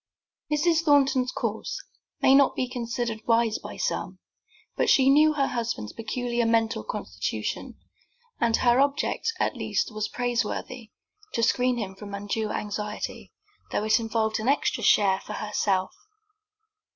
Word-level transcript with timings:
Mrs. 0.51 0.79
Thornton's 0.81 1.31
course 1.31 1.79
may 2.23 2.33
not 2.33 2.55
be 2.55 2.67
considered 2.67 3.21
wise 3.27 3.59
by 3.59 3.77
some, 3.77 4.17
but 4.75 4.89
she 4.89 5.11
knew 5.11 5.33
her 5.33 5.45
husband's 5.45 5.93
peculiar 5.93 6.47
mental 6.47 6.83
constitution, 6.83 7.77
and 8.39 8.57
her 8.57 8.79
object 8.79 9.31
at 9.39 9.55
least 9.55 9.93
was 9.93 10.07
praiseworthy, 10.09 10.89
to 11.33 11.43
screen 11.43 11.77
him 11.77 11.93
from 11.93 12.15
undue 12.15 12.49
anxiety, 12.49 13.31
though 13.71 13.83
it 13.83 13.99
involved 13.99 14.39
an 14.39 14.47
extra 14.49 14.81
share 14.83 15.19
for 15.19 15.33
herself. 15.33 15.93